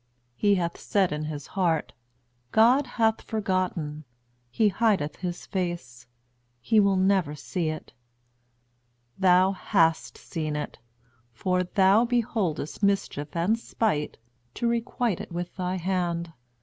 He 0.35 0.55
hath 0.55 0.79
said 0.79 1.11
in 1.11 1.25
his 1.25 1.45
heart, 1.45 1.93
God 2.51 2.87
hath 2.97 3.21
forgotten; 3.21 4.03
He 4.49 4.69
hideth 4.69 5.17
his 5.17 5.45
face; 5.45 6.07
He 6.59 6.79
will 6.79 6.95
never 6.95 7.35
see 7.35 7.69
it. 7.69 7.93
Thou 9.19 9.51
hast 9.51 10.17
seen 10.17 10.55
it; 10.55 10.79
for 11.33 11.61
thou 11.65 12.03
beholdest 12.05 12.81
mischief 12.81 13.35
and 13.35 13.59
spite, 13.59 14.17
to 14.55 14.67
requite 14.67 15.21
it 15.21 15.31
with 15.31 15.55
thy 15.55 15.75
hand. 15.75 16.33